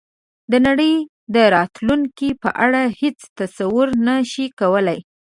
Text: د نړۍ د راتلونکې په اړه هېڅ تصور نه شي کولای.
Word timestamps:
د 0.51 0.53
نړۍ 0.67 0.93
د 1.35 1.37
راتلونکې 1.55 2.29
په 2.41 2.49
اړه 2.65 2.81
هېڅ 2.99 3.19
تصور 3.39 3.87
نه 4.07 4.15
شي 4.31 4.45
کولای. 4.59 4.99